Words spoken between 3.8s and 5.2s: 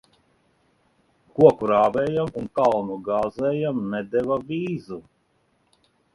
nedeva vīzu.